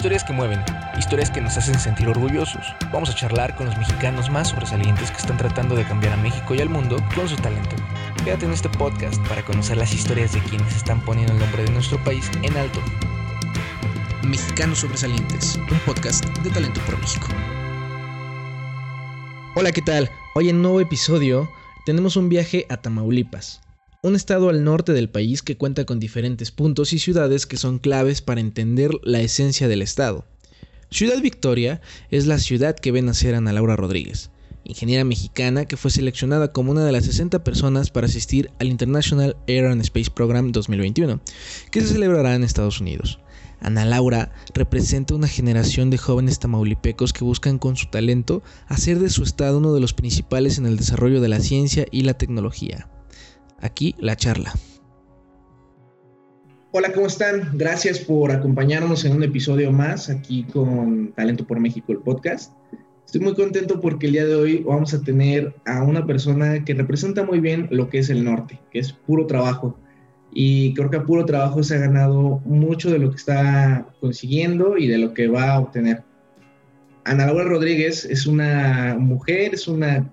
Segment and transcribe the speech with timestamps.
[0.00, 0.64] Historias que mueven,
[0.98, 2.74] historias que nos hacen sentir orgullosos.
[2.90, 6.54] Vamos a charlar con los mexicanos más sobresalientes que están tratando de cambiar a México
[6.54, 7.76] y al mundo con su talento.
[8.24, 11.70] Quédate en este podcast para conocer las historias de quienes están poniendo el nombre de
[11.72, 12.80] nuestro país en alto.
[14.22, 17.26] Mexicanos Sobresalientes, un podcast de Talento por México.
[19.54, 20.10] Hola, ¿qué tal?
[20.34, 21.52] Hoy en nuevo episodio
[21.84, 23.60] tenemos un viaje a Tamaulipas,
[24.02, 27.78] un estado al norte del país que cuenta con diferentes puntos y ciudades que son
[27.78, 30.24] claves para entender la esencia del estado.
[30.90, 34.30] Ciudad Victoria es la ciudad que ve nacer Ana Laura Rodríguez,
[34.64, 39.36] ingeniera mexicana que fue seleccionada como una de las 60 personas para asistir al International
[39.46, 41.20] Air and Space Program 2021,
[41.70, 43.20] que se celebrará en Estados Unidos.
[43.60, 49.10] Ana Laura representa una generación de jóvenes tamaulipecos que buscan con su talento hacer de
[49.10, 52.88] su estado uno de los principales en el desarrollo de la ciencia y la tecnología.
[53.60, 54.52] Aquí la charla.
[56.72, 57.50] Hola, ¿cómo están?
[57.54, 62.52] Gracias por acompañarnos en un episodio más aquí con Talento por México, el podcast.
[63.04, 66.74] Estoy muy contento porque el día de hoy vamos a tener a una persona que
[66.74, 69.76] representa muy bien lo que es el norte, que es puro trabajo.
[70.32, 74.78] Y creo que a puro trabajo se ha ganado mucho de lo que está consiguiendo
[74.78, 76.04] y de lo que va a obtener.
[77.04, 80.08] Ana Laura Rodríguez es una mujer, es una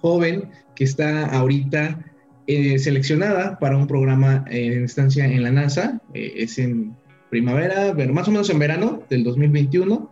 [0.00, 2.02] joven que está ahorita
[2.48, 6.00] eh, seleccionada para un programa eh, en estancia en la NASA.
[6.14, 6.96] Eh, es en
[7.28, 10.08] primavera, más o menos en verano del 2021,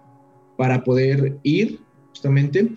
[0.57, 2.73] para poder ir justamente.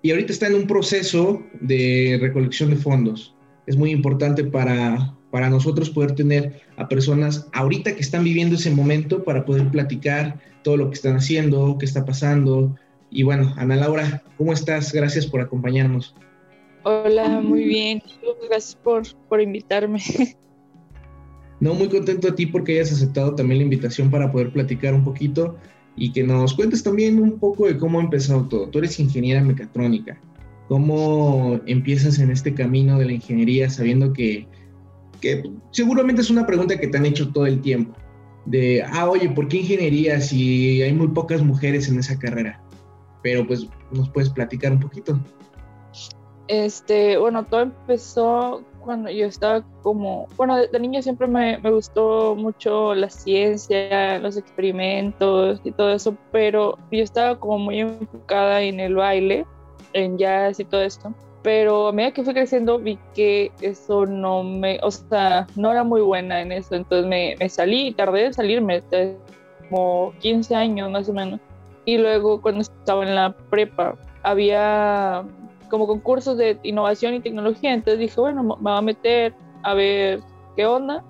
[0.00, 3.34] Y ahorita está en un proceso de recolección de fondos.
[3.66, 8.70] Es muy importante para, para nosotros poder tener a personas ahorita que están viviendo ese
[8.70, 12.74] momento para poder platicar todo lo que están haciendo, qué está pasando.
[13.10, 14.90] Y bueno, Ana Laura, ¿cómo estás?
[14.94, 16.14] Gracias por acompañarnos.
[16.82, 18.02] Hola, muy bien.
[18.48, 20.00] Gracias por, por invitarme.
[21.60, 25.04] No, muy contento a ti porque hayas aceptado también la invitación para poder platicar un
[25.04, 25.56] poquito
[25.94, 28.68] y que nos cuentes también un poco de cómo ha empezado todo.
[28.68, 30.18] Tú eres ingeniera mecatrónica.
[30.68, 34.46] ¿Cómo empiezas en este camino de la ingeniería sabiendo que,
[35.20, 37.94] que seguramente es una pregunta que te han hecho todo el tiempo?
[38.46, 42.62] De, ah, oye, ¿por qué ingeniería si hay muy pocas mujeres en esa carrera?
[43.22, 45.20] Pero pues nos puedes platicar un poquito.
[46.50, 52.34] Este, bueno, todo empezó cuando yo estaba como, bueno, de, niña siempre me, me, gustó
[52.34, 58.80] mucho la ciencia, los experimentos y todo eso, pero yo estaba como muy enfocada en
[58.80, 59.46] el baile,
[59.92, 61.14] en jazz y todo esto.
[61.44, 65.84] Pero a medida que fui creciendo vi que eso no me, o sea, no era
[65.84, 68.82] muy buena en eso, entonces me, me salí, tardé en salirme,
[69.68, 71.38] como 15 años más o menos.
[71.84, 73.94] Y luego cuando estaba en la prepa,
[74.24, 75.24] había
[75.70, 77.72] como concursos de innovación y tecnología.
[77.72, 80.20] Entonces dije, bueno, me voy a meter a ver
[80.56, 81.02] qué onda.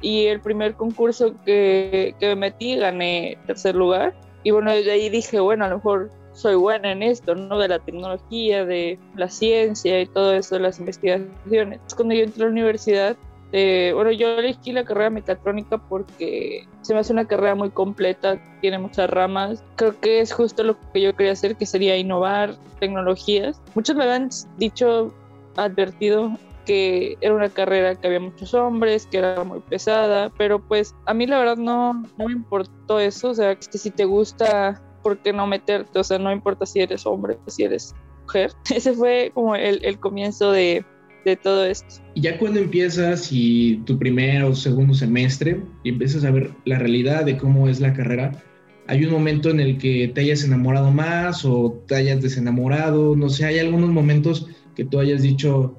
[0.00, 4.14] Y el primer concurso que, que me metí gané tercer lugar.
[4.42, 7.58] Y bueno, desde ahí dije, bueno, a lo mejor soy buena en esto, ¿no?
[7.58, 11.80] De la tecnología, de la ciencia y todo eso, de las investigaciones.
[11.96, 13.16] Cuando yo entré a la universidad,
[13.56, 18.36] eh, bueno, yo elegí la carrera mecatrónica porque se me hace una carrera muy completa,
[18.60, 19.62] tiene muchas ramas.
[19.76, 23.62] Creo que es justo lo que yo quería hacer, que sería innovar tecnologías.
[23.76, 24.28] Muchos me habían
[24.58, 25.14] dicho,
[25.54, 30.92] advertido que era una carrera que había muchos hombres, que era muy pesada, pero pues
[31.06, 34.82] a mí la verdad no, no me importó eso, o sea, que si te gusta,
[35.04, 35.96] ¿por qué no meterte?
[35.96, 37.94] O sea, no importa si eres hombre, si eres
[38.24, 38.52] mujer.
[38.74, 40.84] Ese fue como el, el comienzo de,
[41.24, 42.02] de todo esto.
[42.14, 46.78] Y ya cuando empiezas y tu primer o segundo semestre y empiezas a ver la
[46.78, 48.42] realidad de cómo es la carrera,
[48.86, 53.30] hay un momento en el que te hayas enamorado más o te hayas desenamorado, no
[53.30, 55.76] sé, hay algunos momentos que tú hayas dicho,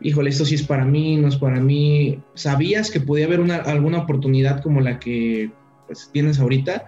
[0.00, 2.18] híjole, esto sí es para mí, no es para mí.
[2.34, 5.50] ¿Sabías que podía haber una, alguna oportunidad como la que
[5.86, 6.86] pues, tienes ahorita?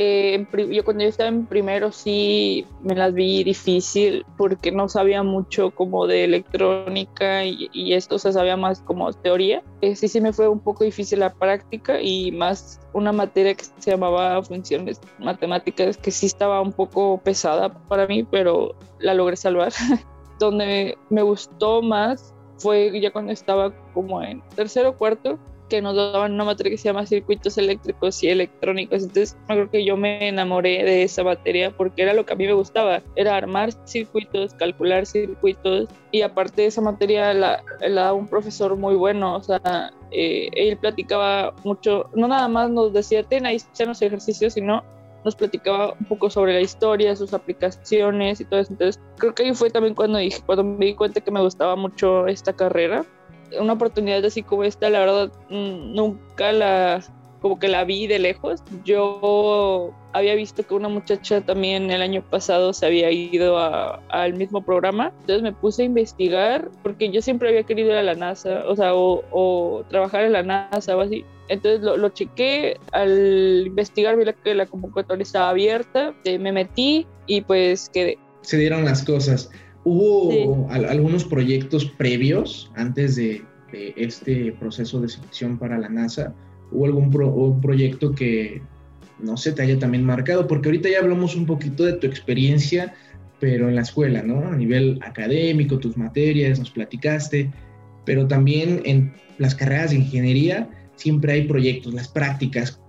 [0.00, 5.24] Eh, yo cuando yo estaba en primero sí me las vi difícil porque no sabía
[5.24, 9.60] mucho como de electrónica y, esto, o sea, sabía más como teoría.
[9.80, 13.64] Eh, sí, sí me fue un poco difícil la práctica y más una materia que
[13.64, 19.34] se llamaba funciones matemáticas que sí estaba un poco pesada para mí, pero la logré
[19.34, 19.72] salvar.
[20.38, 25.94] Donde me gustó más fue ya cuando estaba como en tercero o cuarto, que nos
[25.94, 29.02] daban una materia que se llama circuitos eléctricos y electrónicos.
[29.02, 32.46] Entonces, creo que yo me enamoré de esa materia porque era lo que a mí
[32.46, 38.12] me gustaba, era armar circuitos, calcular circuitos y aparte de esa materia la, la daba
[38.14, 43.22] un profesor muy bueno, o sea, eh, él platicaba mucho, no nada más nos decía,
[43.22, 44.82] ten ahí los ejercicios, sino
[45.24, 48.72] nos platicaba un poco sobre la historia, sus aplicaciones y todo eso.
[48.72, 51.76] Entonces, creo que ahí fue también cuando dije, cuando me di cuenta que me gustaba
[51.76, 53.04] mucho esta carrera
[53.58, 57.02] una oportunidad así como esta, la verdad, mm, nunca la,
[57.40, 58.62] como que la vi de lejos.
[58.84, 64.62] Yo había visto que una muchacha también el año pasado se había ido al mismo
[64.64, 68.64] programa, entonces me puse a investigar porque yo siempre había querido ir a la NASA,
[68.66, 71.24] o sea, o, trabajar en la NASA o así.
[71.48, 77.06] Entonces lo, lo chequé, al investigar vi que la convocatoria estaba abierta, eh, me metí
[77.26, 78.18] y pues quedé.
[78.42, 79.50] Se dieron las cosas.
[79.88, 83.42] ¿Hubo algunos proyectos previos antes de,
[83.72, 86.34] de, este proceso de selección para la NASA?
[86.70, 88.60] ¿Hubo algún proyecto que,
[89.18, 90.46] no sé, te haya también marcado?
[90.46, 92.94] Porque ahorita ya hablamos un poquito de tu experiencia,
[93.40, 94.46] pero en la escuela, ¿no?
[94.46, 97.50] A nivel académico, tus materias, nos platicaste,
[98.04, 102.80] pero también en las carreras de ingeniería siempre hay proyectos, las prácticas,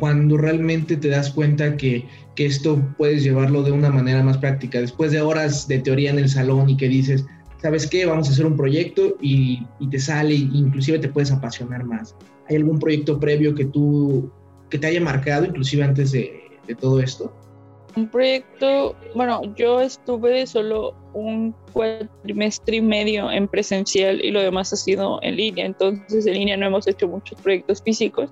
[0.00, 4.80] cuando realmente te das cuenta que, que, esto puedes llevarlo de una manera más práctica,
[4.80, 7.26] después de horas de teoría en el salón y que dices,
[7.58, 8.06] ¿sabes qué?
[8.06, 12.16] Vamos a hacer un proyecto y, y te sale, inclusive te puedes apasionar más.
[12.48, 14.32] ¿Hay algún proyecto previo que tú,
[14.70, 17.32] que te haya marcado, inclusive antes de, de todo esto?
[17.96, 24.72] Un proyecto, bueno, yo estuve solo un cuatrimestre y medio en presencial y lo demás
[24.72, 28.30] ha sido en línea, entonces en línea no hemos hecho muchos proyectos físicos,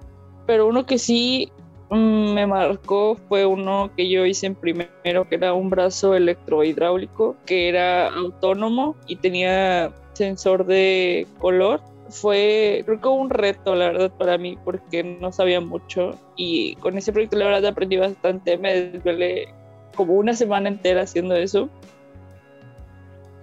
[0.49, 1.53] pero uno que sí
[1.91, 7.37] mm, me marcó fue uno que yo hice en primero, que era un brazo electrohidráulico,
[7.45, 11.83] que era autónomo y tenía sensor de color.
[12.09, 16.19] Fue, creo que un reto, la verdad, para mí, porque no sabía mucho.
[16.35, 18.57] Y con ese proyecto, la verdad, aprendí bastante.
[18.57, 19.53] Me desvelé
[19.95, 21.69] como una semana entera haciendo eso.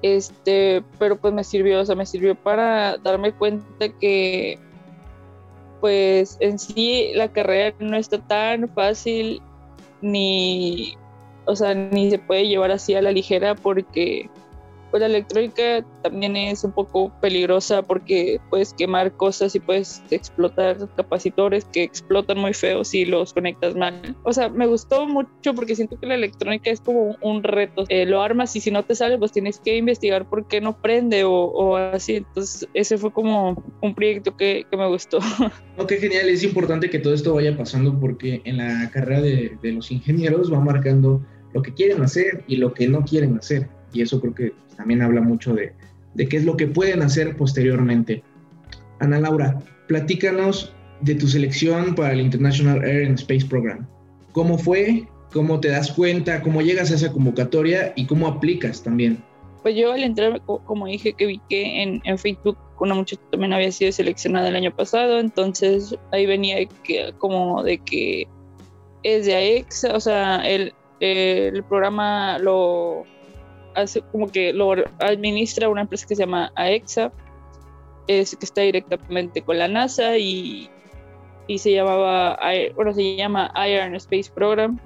[0.01, 4.57] Este, pero pues me sirvió, o sea, me sirvió para darme cuenta que
[5.85, 9.39] pues en sí la carrera no está tan fácil
[10.01, 10.95] ni,
[11.45, 14.27] o sea, ni se puede llevar así a la ligera porque
[14.95, 20.77] pues la electrónica también es un poco peligrosa porque puedes quemar cosas y puedes explotar
[20.95, 24.15] capacitores que explotan muy feo si los conectas mal.
[24.23, 27.83] O sea, me gustó mucho porque siento que la electrónica es como un reto.
[27.89, 30.81] Eh, lo armas y si no te sale, pues tienes que investigar por qué no
[30.81, 32.15] prende o, así.
[32.15, 35.19] Entonces, ese fue como un proyecto que, que me gustó.
[35.77, 36.29] No, qué genial.
[36.29, 40.53] Es importante que todo esto vaya pasando porque en la carrera de, de los ingenieros
[40.53, 41.21] va marcando
[41.53, 43.74] lo que quieren hacer y lo que no quieren hacer.
[43.95, 45.73] Y eso creo que también habla mucho de,
[46.17, 48.23] qué es lo que pueden hacer posteriormente.
[48.99, 53.87] Ana Laura, platícanos de tu selección para el International Air and Space Program.
[54.33, 55.07] ¿Cómo fue?
[55.31, 56.41] ¿Cómo te das cuenta?
[56.41, 57.93] ¿Cómo llegas a esa convocatoria?
[57.95, 59.23] ¿Y cómo aplicas también?
[59.63, 63.71] Pues yo al entrar, como dije, que vi que en, Facebook una muchacha también había
[63.71, 68.27] sido seleccionada el año pasado, entonces ahí venía que, como de que
[69.03, 73.05] es de AEX, o sea, el, el programa lo
[73.75, 77.11] hace como que lo administra una empresa que se llama AEXA,
[78.07, 80.69] es, que está directamente con la NASA y,
[81.47, 82.39] y se llamaba,
[82.75, 84.79] bueno, se llama Iron Space Program,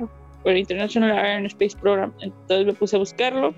[0.43, 2.13] o International Iron Space Program.
[2.21, 3.53] Entonces me puse a buscarlo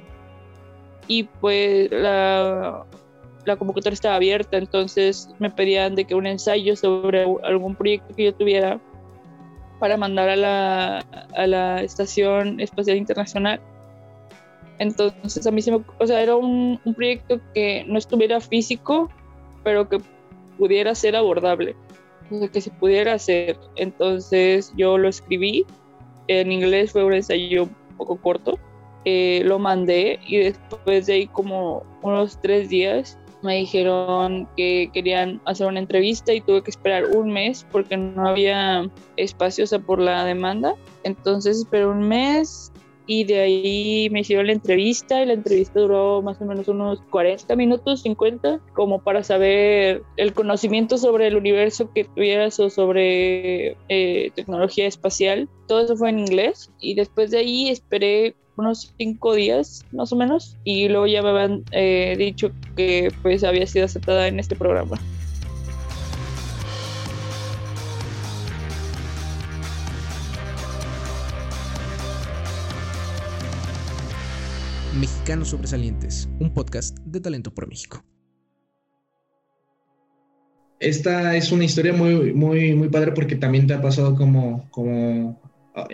[1.08, 2.86] y pues la,
[3.46, 8.26] la convocatoria estaba abierta, entonces me pedían de que un ensayo sobre algún proyecto que
[8.26, 8.80] yo tuviera
[9.80, 11.00] para mandar a la,
[11.36, 13.60] a la Estación Espacial Internacional
[14.82, 19.10] entonces a mí se me, o sea, era un, proyecto que no estuviera físico,
[19.64, 20.00] pero que
[20.58, 21.76] pudiera ser abordable,
[22.52, 23.60] que se pudiera hacer.
[23.76, 25.68] Entonces yo lo escribí,
[26.28, 28.58] en inglés fue un ensayo un poco corto,
[29.06, 35.42] eh, lo mandé y después de ahí como unos tres días me dijeron que querían
[35.46, 39.78] hacer una entrevista y tuve que esperar un mes porque no había espacio, o sea,
[39.78, 40.74] por la demanda.
[41.04, 42.72] Entonces esperé un mes
[43.12, 47.02] y de ahí me hicieron la entrevista y la entrevista duró más o menos unos
[47.10, 53.76] 40 minutos, 50, como para saber el conocimiento sobre el universo que tuvieras o sobre
[53.90, 55.50] eh, tecnología espacial.
[55.68, 60.16] Todo eso fue en inglés y después de ahí esperé unos cinco días más o
[60.16, 64.56] menos y luego ya me habían eh, dicho que pues había sido aceptada en este
[64.56, 64.98] programa.
[74.94, 78.04] Mexicanos Sobresalientes, un podcast de Talento por México.
[80.82, 85.40] Esta es una historia muy, muy, muy padre porque también te ha pasado como, como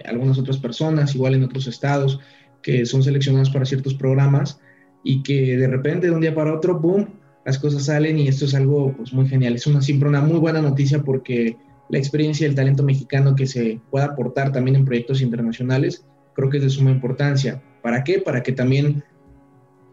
[0.05, 2.19] algunas otras personas, igual en otros estados,
[2.63, 4.59] que son seleccionados para ciertos programas
[5.03, 8.45] y que de repente de un día para otro, ¡boom!, las cosas salen y esto
[8.45, 9.55] es algo pues, muy genial.
[9.55, 11.55] Es una, siempre una muy buena noticia porque
[11.89, 16.49] la experiencia y el talento mexicano que se pueda aportar también en proyectos internacionales creo
[16.49, 17.61] que es de suma importancia.
[17.87, 18.19] ¿Para qué?
[18.19, 19.01] Para que también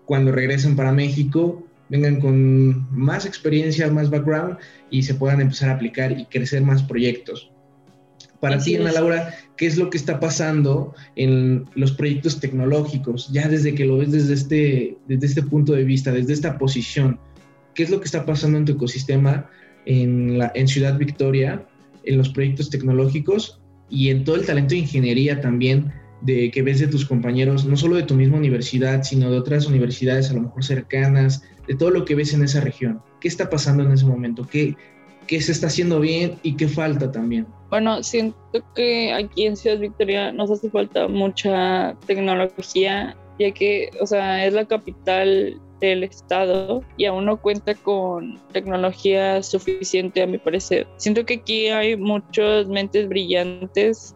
[0.05, 4.57] cuando regresen para México vengan con más experiencia, más background
[4.91, 7.53] y se puedan empezar a aplicar y crecer más proyectos.
[8.41, 13.31] Para ti, Ana Laura, ¿qué es lo que está pasando en los proyectos tecnológicos?
[13.31, 17.21] Ya desde que lo ves desde este, desde este punto de vista, desde esta posición,
[17.77, 19.49] ¿qué es lo que está pasando en tu ecosistema
[19.87, 21.65] en, la, en Ciudad Victoria,
[22.03, 25.93] en los proyectos tecnológicos y en todo el talento de ingeniería también?
[26.25, 29.67] De que ves de tus compañeros, no solo de tu misma universidad, sino de otras
[29.67, 33.03] universidades a lo mejor cercanas, de todo lo que ves en esa región.
[33.21, 34.47] ¿Qué está pasando en ese momento?
[34.51, 34.75] ¿Qué,
[35.27, 37.47] qué se está haciendo bien y qué falta también?
[37.69, 38.37] Bueno, siento
[38.75, 44.55] que aquí en Ciudad Victoria nos hace falta mucha tecnología, ya que, o sea, es
[44.55, 50.87] la capital del estado y aún no cuenta con tecnología suficiente a mi parecer.
[50.97, 54.15] Siento que aquí hay muchas mentes brillantes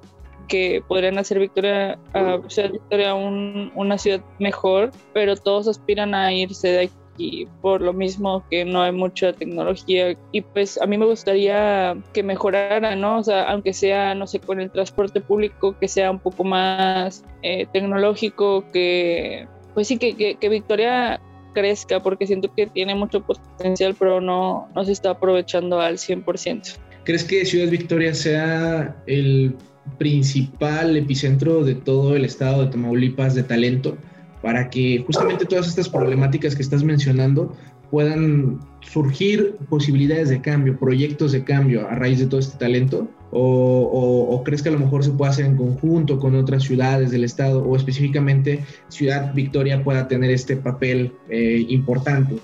[0.49, 6.69] que podrían hacer Victoria, a Ciudad Victoria una ciudad mejor, pero todos aspiran a irse
[6.69, 11.07] de aquí por lo mismo que no hay mucha tecnología y pues a mí me
[11.07, 13.19] gustaría que mejorara, ¿no?
[13.19, 17.25] O sea, aunque sea, no sé, con el transporte público, que sea un poco más
[17.43, 21.21] eh, tecnológico, que pues sí, que, que, que Victoria
[21.55, 26.77] crezca, porque siento que tiene mucho potencial, pero no, no se está aprovechando al 100%.
[27.05, 29.57] ¿Crees que Ciudad Victoria sea el
[29.97, 33.97] principal epicentro de todo el estado de Tamaulipas de talento
[34.43, 37.57] para que justamente todas estas problemáticas que estás mencionando
[37.91, 43.09] puedan surgir posibilidades de cambio, proyectos de cambio a raíz de todo este talento?
[43.31, 47.25] O, crees que a lo mejor se puede hacer en conjunto con otras ciudades del
[47.25, 52.37] estado o específicamente Ciudad Victoria pueda tener este papel eh, importante?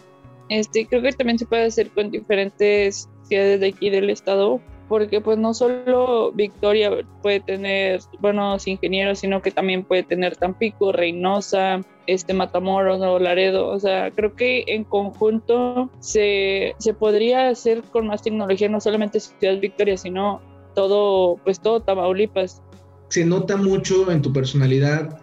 [0.51, 4.61] Este, creo que también se puede hacer con diferentes ciudades de aquí del estado,
[4.95, 6.89] porque pues no solo Victoria
[7.21, 13.67] puede tener buenos ingenieros, sino que también puede tener Tampico, Reynosa, este Matamoros o Laredo.
[13.71, 19.19] O sea, creo que en conjunto se, se podría hacer con más tecnología, no solamente
[19.19, 20.41] Ciudad Victoria, sino
[20.77, 22.63] todo, pues todo Tamaulipas.
[23.09, 25.19] Se nota mucho en tu personalidad,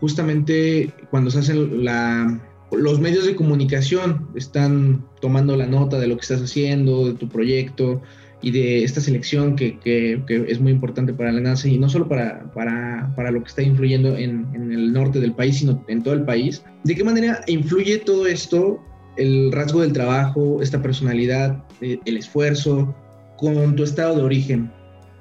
[0.00, 6.16] justamente cuando se hacen la, los medios de comunicación están tomando la nota de lo
[6.16, 8.02] que estás haciendo, de tu proyecto,
[8.44, 12.06] y de esta selección que, que, es muy importante para la NASA y no solo
[12.06, 16.02] para, para, para lo que está influyendo en, en, el norte del país, sino en
[16.02, 16.62] todo el país.
[16.84, 18.84] ¿De qué manera influye todo esto,
[19.16, 22.94] el rasgo del trabajo, esta personalidad, eh, el esfuerzo,
[23.38, 24.70] con tu estado de origen,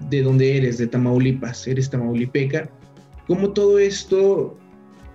[0.10, 2.70] de donde eres, de Tamaulipas, eres tamaulipeca?
[3.28, 4.58] ¿Cómo todo esto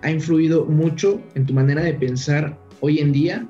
[0.00, 3.46] ha influido mucho en tu manera de pensar hoy en día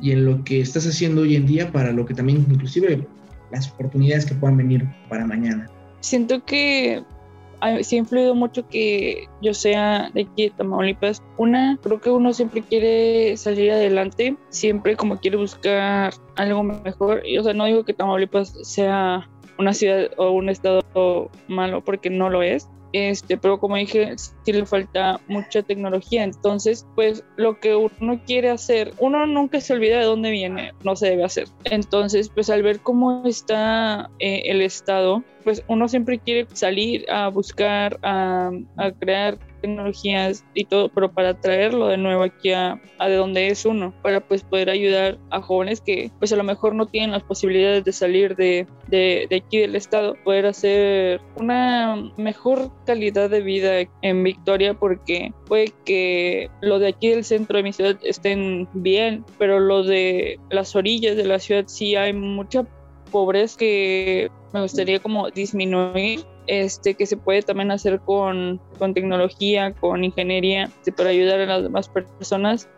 [0.00, 3.06] y en lo que estás haciendo hoy en día para lo que también inclusive
[3.52, 5.70] las oportunidades que puedan venir para mañana.
[6.00, 7.04] Siento que
[7.82, 11.22] sí ha influido mucho que yo sea de aquí de Tamaulipas.
[11.36, 17.22] Una, creo que uno siempre quiere salir adelante, siempre como quiere buscar algo mejor.
[17.24, 19.28] Y, o sea, no digo que Tamaulipas sea
[19.58, 20.82] una ciudad o un estado
[21.46, 26.24] malo porque no lo es, este, pero como dije, sí le falta mucha tecnología.
[26.24, 30.96] Entonces, pues lo que uno quiere hacer, uno nunca se olvida de dónde viene, no
[30.96, 31.48] se debe hacer.
[31.64, 37.28] Entonces, pues al ver cómo está eh, el estado, pues uno siempre quiere salir a
[37.28, 43.14] buscar, a, a crear tecnologías y todo, pero para traerlo de nuevo aquí a, de
[43.14, 46.86] donde es uno, para pues poder ayudar a jóvenes que pues a lo mejor no
[46.86, 52.70] tienen las posibilidades de salir de, de, de aquí del estado, poder hacer una mejor
[52.84, 57.72] calidad de vida en Victoria porque puede que lo de aquí del centro de mi
[57.72, 62.66] ciudad estén bien, pero lo de las orillas de la ciudad sí hay mucha
[63.10, 69.72] pobreza que me gustaría como disminuir este, que se puede también hacer con, con tecnología,
[69.74, 72.68] con ingeniería, este, para ayudar a las demás personas.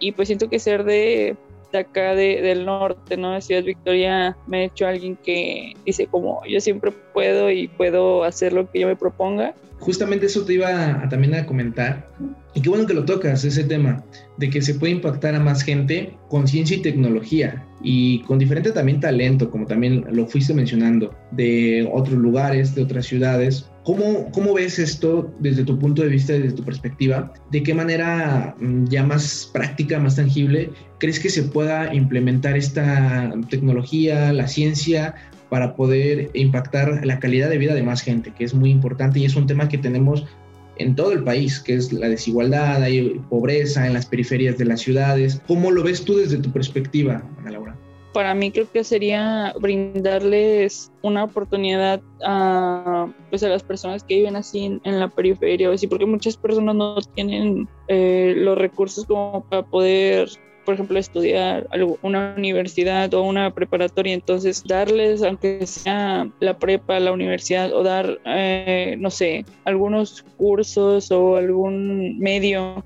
[0.00, 1.36] Y pues siento que ser de,
[1.74, 3.32] de acá de, del norte, ¿no?
[3.32, 8.24] De Ciudad Victoria, me ha hecho alguien que dice como yo siempre puedo y puedo
[8.24, 9.54] hacer lo que yo me proponga.
[9.80, 12.08] Justamente eso te iba a, también a comentar.
[12.54, 14.04] Y qué bueno que lo tocas, ese tema,
[14.38, 18.70] de que se puede impactar a más gente con ciencia y tecnología y con diferente
[18.70, 23.68] también talento, como también lo fuiste mencionando, de otros lugares, de otras ciudades.
[23.84, 27.32] ¿Cómo, ¿Cómo ves esto desde tu punto de vista, desde tu perspectiva?
[27.50, 33.32] ¿De qué manera mm, ya más práctica, más tangible, crees que se pueda implementar esta
[33.50, 35.14] tecnología, la ciencia,
[35.50, 39.26] para poder impactar la calidad de vida de más gente, que es muy importante y
[39.26, 40.24] es un tema que tenemos
[40.78, 44.80] en todo el país, que es la desigualdad, hay pobreza en las periferias de las
[44.80, 45.40] ciudades.
[45.46, 47.22] ¿Cómo lo ves tú desde tu perspectiva?
[48.14, 54.36] Para mí creo que sería brindarles una oportunidad a, pues a las personas que viven
[54.36, 60.30] así en, la periferia, porque muchas personas no tienen eh, los recursos como para poder
[60.64, 61.68] por ejemplo, estudiar
[62.02, 68.18] una universidad o una preparatoria, entonces darles, aunque sea la prepa, la universidad, o dar,
[68.24, 72.82] eh, no sé, algunos cursos o algún medio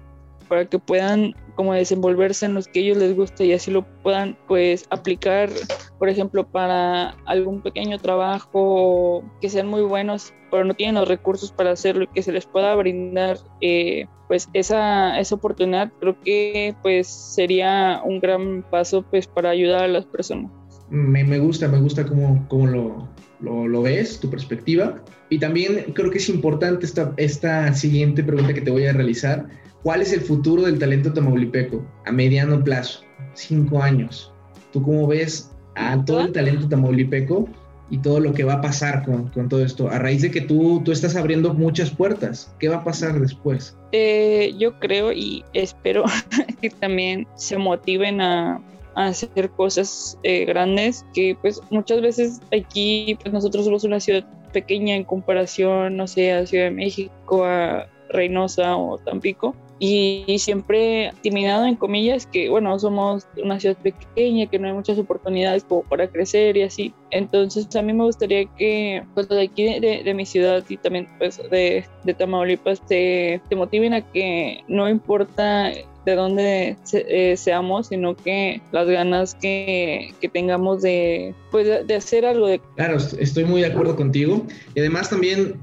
[0.49, 4.37] para que puedan como desenvolverse en los que ellos les gusta y así lo puedan
[4.47, 5.51] pues aplicar,
[5.99, 11.53] por ejemplo, para algún pequeño trabajo que sean muy buenos, pero no tienen los recursos
[11.53, 16.75] para hacerlo y que se les pueda brindar eh, pues esa, esa oportunidad, creo que
[16.83, 20.51] pues sería un gran paso pues para ayudar a las personas.
[20.91, 23.09] Me, me gusta, me gusta cómo, cómo lo,
[23.41, 25.03] lo, lo, ves, tu perspectiva.
[25.31, 29.47] Y también creo que es importante esta, esta siguiente pregunta que te voy a realizar
[29.83, 33.01] ¿Cuál es el futuro del talento tamaulipeco a mediano plazo?
[33.35, 34.33] Cinco años.
[34.73, 37.49] ¿Tú cómo ves a todo el talento tamaulipeco
[37.89, 39.89] y todo lo que va a pasar con, con, todo esto?
[39.89, 43.77] A raíz de que tú, tú estás abriendo muchas puertas, ¿qué va a pasar después?
[43.93, 46.05] Eh, yo creo y espero
[46.61, 48.61] que también se motiven a,
[48.99, 54.25] a hacer cosas eh, grandes, que pues muchas veces aquí pues nosotros somos una ciudad
[54.53, 61.07] pequeña en comparación, no sé, a Ciudad de México, a Reynosa o Tampico y siempre
[61.07, 65.83] intimidado en comillas que bueno somos una ciudad pequeña que no hay muchas oportunidades como
[65.83, 66.93] para crecer y así.
[67.11, 71.41] Entonces a mí me gustaría que pues de aquí de, mi ciudad y también pues
[71.51, 75.71] de, de Tamaulipas te, te, motiven a que no importa
[76.09, 82.25] de dónde eh, seamos, sino que las ganas que, que tengamos de, pues, de hacer
[82.25, 82.47] algo.
[82.47, 82.61] De...
[82.77, 84.47] Claro, estoy muy de acuerdo contigo.
[84.75, 85.55] Y además también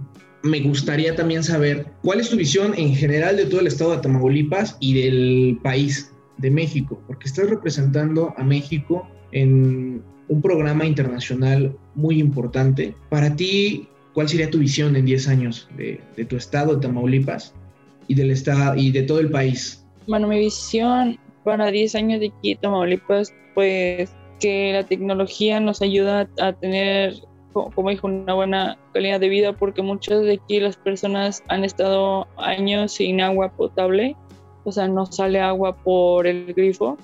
[0.44, 4.02] me gustaría también saber cuál es tu visión en general de todo el estado de
[4.02, 11.76] Tamaulipas y del país de México, porque estás representando a México en un programa internacional
[11.96, 12.94] muy importante.
[13.10, 17.56] Para ti, ¿cuál sería tu visión en 10 años de, tu estado de Tamaulipas
[18.08, 19.85] y del estado y de todo el país?
[20.08, 26.30] Bueno, mi visión para 10 años de aquí, Tamaulipas, pues que la tecnología nos ayuda
[26.40, 27.16] a tener
[27.74, 32.28] como dijo, una buena calidad de vida porque muchas de aquí las personas han estado
[32.38, 34.16] años sin agua potable,
[34.66, 36.98] o sea, no sale agua por el grifo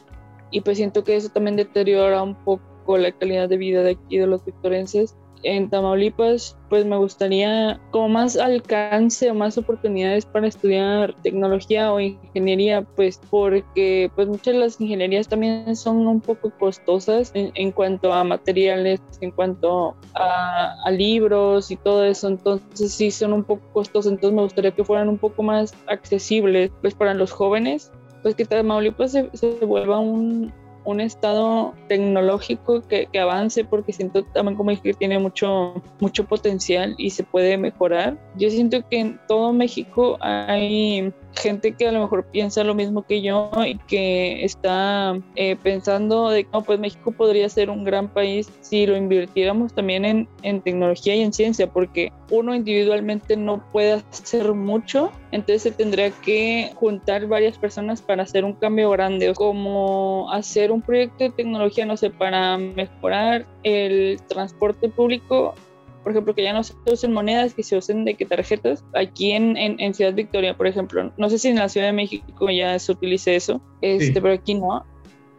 [0.52, 4.18] y pues siento que eso también deteriora un poco la calidad de vida de aquí
[4.18, 10.48] de los victorenses en Tamaulipas, pues me gustaría como más alcance o más oportunidades para
[10.48, 16.52] estudiar tecnología o ingeniería, pues porque pues muchas de las ingenierías también son un poco
[16.52, 23.12] costosas en, cuanto a materiales, en cuanto a, a, libros y todo eso, entonces sí
[23.12, 27.14] son un poco costosas, entonces me gustaría que fueran un poco más accesibles pues para
[27.14, 33.94] los jóvenes pues que Tamaulipas se, se vuelva un, un estado tecnológico que, avance porque
[33.94, 38.18] siento también como que tiene mucho, mucho potencial y se puede mejorar.
[38.36, 43.04] Yo siento que en todo México hay gente que a lo mejor piensa lo mismo
[43.04, 47.84] que yo y que está eh, pensando de que no, pues México podría ser un
[47.84, 53.36] gran país si lo invirtiéramos también en, en tecnología y en ciencia, porque uno individualmente
[53.36, 58.90] no puede hacer mucho, entonces se tendría que juntar varias personas para hacer un cambio
[58.92, 65.56] grande, como hacer un proyecto de tecnología, no sé, para mejorar el transporte público
[66.04, 68.84] por ejemplo, que ya no se usen monedas, que se usen de que tarjetas.
[68.94, 72.50] Aquí en, en, Ciudad Victoria, por ejemplo, no sé si en la Ciudad de México
[72.50, 74.86] ya se utilice eso, este, pero aquí no.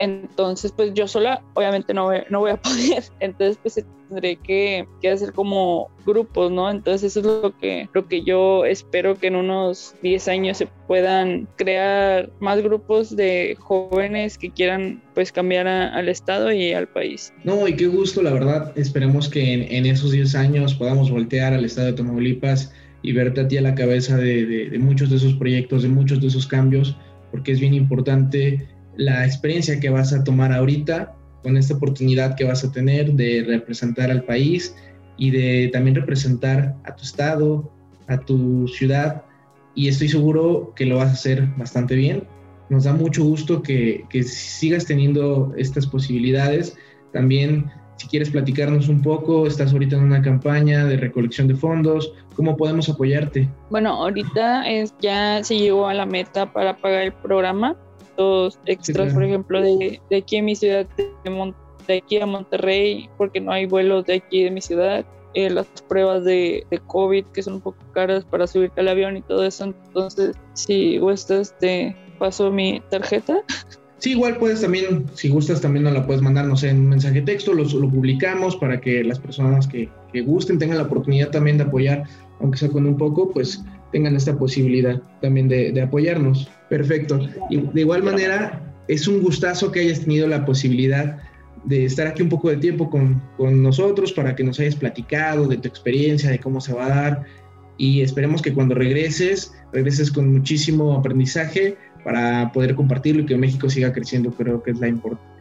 [0.02, 3.04] Entonces, pues yo sola obviamente no voy, no voy a poder.
[3.20, 6.68] Entonces, pues tendré que, que, hacer como grupos, ¿no?
[6.68, 10.66] Entonces, eso es lo que, lo que yo espero que en unos 10 años se
[10.88, 17.32] puedan crear más grupos de jóvenes que quieran pues cambiar al Estado y al país.
[17.44, 18.72] No, y qué gusto, la verdad.
[18.76, 23.42] Esperemos que en, en esos 10 años podamos voltear al Estado de Tamaulipas y verte
[23.42, 26.26] a ti a la cabeza de, de, de muchos de esos proyectos, de muchos de
[26.26, 26.96] esos cambios,
[27.30, 32.44] porque es bien importante la experiencia que vas a tomar ahorita con esta oportunidad que
[32.44, 34.74] vas a tener de representar al país
[35.16, 37.70] y de también representar a tu estado,
[38.06, 39.24] a tu ciudad
[39.74, 42.24] y estoy seguro que lo vas a hacer bastante bien.
[42.68, 46.76] Nos da mucho gusto que, que sigas teniendo estas posibilidades.
[47.12, 52.12] También, si quieres platicarnos un poco, estás ahorita en una campaña de recolección de fondos,
[52.34, 53.48] ¿cómo podemos apoyarte?
[53.70, 57.76] Bueno, ahorita es, ya se llegó a la meta para pagar el programa
[58.66, 61.54] extras, por ejemplo, de, de, aquí en mi ciudad, de,
[61.86, 65.04] de, aquí a Monterrey, porque no hay vuelos de aquí de mi ciudad.
[65.34, 69.16] Eh, las pruebas de, de, COVID que son un poco caras para subirte al avión
[69.16, 69.64] y todo eso.
[69.64, 73.42] Entonces, si gustas, te paso mi tarjeta.
[74.02, 76.88] Sí, igual puedes también, si gustas, también nos la puedes mandar, no sé, en un
[76.88, 80.82] mensaje de texto, lo, lo publicamos para que las personas que, que, gusten tengan la
[80.82, 82.02] oportunidad también de apoyar,
[82.40, 86.50] aunque sea con un poco, pues tengan esta posibilidad también de, de apoyarnos.
[86.72, 87.20] Perfecto.
[87.50, 91.18] Y de igual manera, es un gustazo que hayas tenido la posibilidad
[91.64, 95.46] de estar aquí un poco de tiempo con, con, nosotros para que nos hayas platicado
[95.48, 97.24] de tu experiencia, de cómo se va a dar
[97.76, 103.68] y esperemos que cuando regreses, regreses con muchísimo aprendizaje para poder compartirlo y que México
[103.68, 104.90] siga creciendo, creo que es la,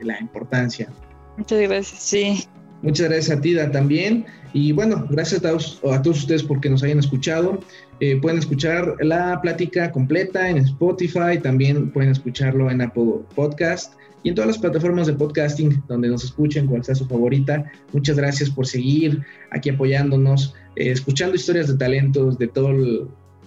[0.01, 0.89] la importancia.
[1.37, 2.43] Muchas gracias, sí.
[2.81, 4.25] Muchas gracias a ti, también.
[4.51, 7.61] Y bueno, gracias a todos, a todos ustedes porque nos hayan escuchado.
[8.01, 14.29] Eh, pueden escuchar la plática completa en Spotify, también pueden escucharlo en Apple Podcast y
[14.29, 17.71] en todas las plataformas de podcasting donde nos escuchen, cual sea su favorita.
[17.93, 22.73] Muchas gracias por seguir aquí apoyándonos, eh, escuchando historias de talentos de toda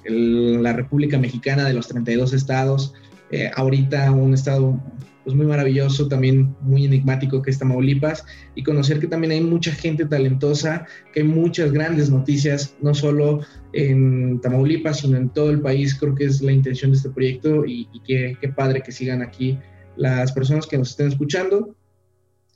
[0.06, 2.94] la República Mexicana, de los 32 estados.
[3.32, 4.80] Eh, ahorita un estado
[5.24, 9.72] pues muy maravilloso, también muy enigmático que es Tamaulipas, y conocer que también hay mucha
[9.72, 13.40] gente talentosa, que hay muchas grandes noticias, no solo
[13.72, 15.94] en Tamaulipas, sino en todo el país.
[15.94, 19.58] Creo que es la intención de este proyecto y, qué, padre que sigan aquí
[19.96, 21.74] las personas que nos estén escuchando.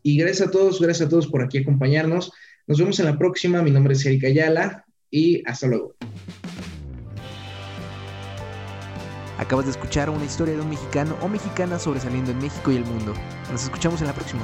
[0.03, 2.33] Y gracias a todos, gracias a todos por aquí acompañarnos.
[2.67, 3.63] Nos vemos en la próxima.
[3.63, 5.95] Mi nombre es Erika Ayala y hasta luego.
[9.39, 12.85] Acabas de escuchar una historia de un mexicano o mexicana sobresaliendo en México y el
[12.85, 13.15] mundo.
[13.53, 14.43] Nos escuchamos en la próxima.